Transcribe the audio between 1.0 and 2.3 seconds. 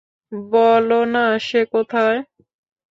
না সে কোথায়।